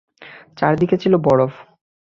চারিদিকে 0.57 0.95
ছিল 0.97 1.13
বরফ। 1.17 1.53